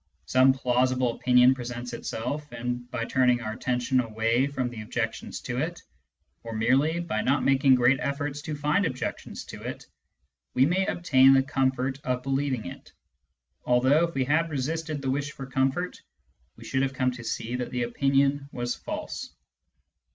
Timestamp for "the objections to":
4.67-5.59